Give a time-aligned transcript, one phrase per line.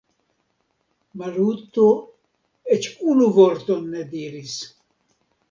[1.21, 1.85] Maluto
[2.77, 4.59] eĉ unu vorton ne diris.